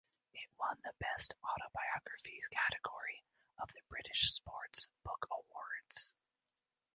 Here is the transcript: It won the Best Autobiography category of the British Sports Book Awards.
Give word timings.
It 0.33 0.49
won 0.59 0.79
the 0.83 0.93
Best 0.99 1.35
Autobiography 1.43 2.39
category 2.49 3.23
of 3.59 3.67
the 3.71 3.81
British 3.87 4.31
Sports 4.33 4.89
Book 5.03 5.27
Awards. 5.29 6.15